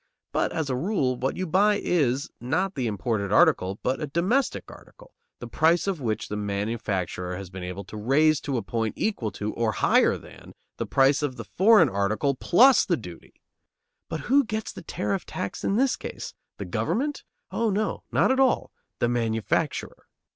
[0.31, 4.63] But, as a rule, what you buy is, not the imported article, but a domestic
[4.71, 8.95] article, the price of which the manufacturer has been able to raise to a point
[8.97, 13.35] equal to, or higher than, the price of the foreign article plus the duty.
[14.09, 16.33] But who gets the tariff tax in this case?
[16.57, 17.23] The government?
[17.51, 18.71] Oh, no; not at all.
[18.97, 20.07] The manufacturer.